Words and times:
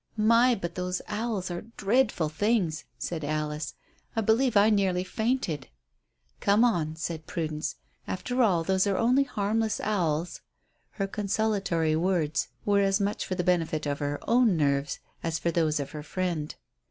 "My, 0.17 0.55
but 0.55 0.73
those 0.73 1.03
owls 1.07 1.51
are 1.51 1.61
dreadful 1.77 2.27
things," 2.27 2.85
said 2.97 3.23
Alice. 3.23 3.75
"I 4.15 4.21
believe 4.21 4.57
I 4.57 4.71
nearly 4.71 5.03
fainted." 5.03 5.67
"Come 6.39 6.63
on," 6.63 6.95
said 6.95 7.27
Prudence. 7.27 7.75
"After 8.07 8.41
all 8.41 8.63
they 8.63 8.79
are 8.89 8.97
only 8.97 9.25
harmless 9.25 9.79
owls." 9.83 10.41
Her 10.93 11.05
consolatory 11.05 11.95
words 11.95 12.47
were 12.65 12.79
as 12.81 12.99
much 12.99 13.27
for 13.27 13.35
the 13.35 13.43
benefit 13.43 13.85
of 13.85 13.99
her 13.99 14.19
own 14.27 14.57
nerves 14.57 14.97
as 15.21 15.37
for 15.37 15.51
those 15.51 15.79
of 15.79 15.91
her 15.91 16.01
friend. 16.01 16.55